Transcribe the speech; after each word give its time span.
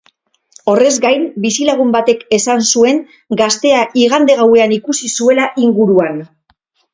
Horrez 0.71 0.93
gain, 1.01 1.25
bizilagun 1.43 1.91
batek 1.95 2.23
esan 2.37 2.63
zuen 2.69 2.97
gaztea 3.43 3.83
igande 4.05 4.37
gauean 4.41 4.75
ikusi 4.79 5.13
zuela 5.19 5.47
inguruan. 5.69 6.19